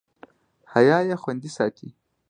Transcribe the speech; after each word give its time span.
حیا 0.73 0.97
یې 1.07 1.15
خوندي 1.21 1.49
ساتي. 1.57 1.87